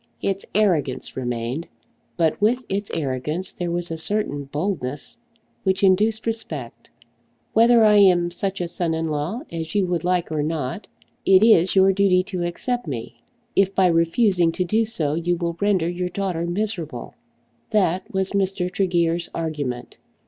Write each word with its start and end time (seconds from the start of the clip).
Its 0.23 0.47
arrogance 0.55 1.15
remained, 1.15 1.67
but 2.17 2.41
with 2.41 2.63
its 2.67 2.89
arrogance 2.95 3.53
there 3.53 3.69
was 3.69 3.91
a 3.91 3.99
certain 3.99 4.45
boldness 4.45 5.19
which 5.61 5.83
induced 5.83 6.25
respect. 6.25 6.89
Whether 7.53 7.83
I 7.85 7.97
am 7.97 8.31
such 8.31 8.61
a 8.61 8.67
son 8.67 8.95
in 8.95 9.09
law 9.09 9.41
as 9.51 9.75
you 9.75 9.85
would 9.85 10.03
like 10.03 10.31
or 10.31 10.41
not, 10.41 10.87
it 11.23 11.43
is 11.43 11.75
your 11.75 11.93
duty 11.93 12.23
to 12.23 12.41
accept 12.43 12.87
me, 12.87 13.21
if 13.55 13.75
by 13.75 13.85
refusing 13.85 14.51
to 14.53 14.65
do 14.65 14.85
so 14.85 15.13
you 15.13 15.37
will 15.37 15.55
render 15.61 15.87
your 15.87 16.09
daughter 16.09 16.47
miserable. 16.47 17.13
That 17.69 18.11
was 18.11 18.31
Mr. 18.31 18.73
Tregear's 18.73 19.29
argument. 19.35 19.97